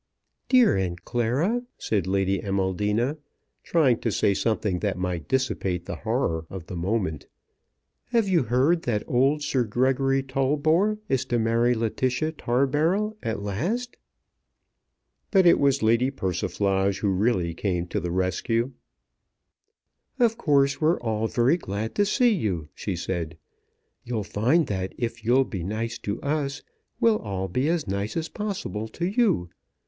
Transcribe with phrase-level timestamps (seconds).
[0.49, 3.19] "Dear Aunt Clara," said Lady Amaldina,
[3.61, 7.27] trying to say something that might dissipate the horror of the moment,
[8.05, 13.95] "have you heard that old Sir Gregory Tollbar is to marry Letitia Tarbarrel at last?"
[15.29, 18.71] But it was Lady Persiflage who really came to the rescue.
[20.17, 23.37] "Of course we're all very glad to see you," she said.
[24.03, 26.63] "You'll find that if you'll be nice to us,
[26.99, 29.51] we'll all be as nice as possible to you.